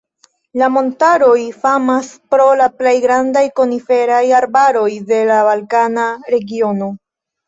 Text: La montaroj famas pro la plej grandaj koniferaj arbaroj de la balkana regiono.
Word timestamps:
La 0.59 0.67
montaroj 0.75 1.41
famas 1.65 2.07
pro 2.33 2.47
la 2.61 2.69
plej 2.79 2.93
grandaj 3.03 3.43
koniferaj 3.59 4.23
arbaroj 4.39 4.87
de 5.13 5.21
la 5.33 5.37
balkana 5.49 6.07
regiono. 6.37 6.89